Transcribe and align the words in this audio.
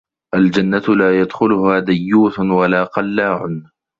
الْجَنَّةُ 0.35 0.83
لَا 0.95 1.19
يَدْخُلُهَا 1.19 1.79
دَيُّوثٌ 1.79 2.39
وَلَا 2.39 2.83
قَلَّاعٌ 2.83 3.61